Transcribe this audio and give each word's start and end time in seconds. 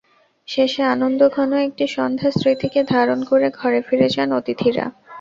শেষে 0.47 0.81
আনন্দঘন 0.93 1.49
একটি 1.67 1.85
সন্ধ্যার 1.95 2.33
স্মৃতিকে 2.39 2.81
ধারণ 2.93 3.19
করে 3.23 3.47
ঘরে 3.59 3.79
ফিরে 3.87 4.07
যান 4.15 4.29
অতিথিরা। 4.39 4.85